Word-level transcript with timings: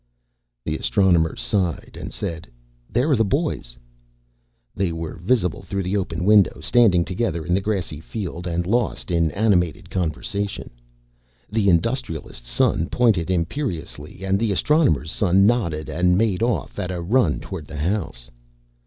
The 0.65 0.75
Astronomer 0.79 1.35
sighed 1.35 1.95
and 1.95 2.11
said, 2.11 2.49
"There 2.89 3.11
are 3.11 3.15
the 3.15 3.23
boys!" 3.23 3.77
They 4.73 4.91
were 4.91 5.17
visible 5.17 5.61
through 5.61 5.83
the 5.83 5.95
open 5.95 6.23
window, 6.25 6.57
standing 6.59 7.05
together 7.05 7.45
in 7.45 7.53
the 7.53 7.61
grassy 7.61 7.99
field 7.99 8.47
and 8.47 8.65
lost 8.65 9.11
in 9.11 9.29
animated 9.29 9.91
conversation. 9.91 10.71
The 11.51 11.69
Industrialist's 11.69 12.49
son 12.49 12.89
pointed 12.89 13.29
imperiously 13.29 14.23
and 14.25 14.39
the 14.39 14.51
Astronomer's 14.51 15.11
son 15.11 15.45
nodded 15.45 15.87
and 15.87 16.17
made 16.17 16.41
off 16.41 16.79
at 16.79 16.89
a 16.89 16.99
run 16.99 17.39
toward 17.39 17.67
the 17.67 17.77
house. 17.77 18.31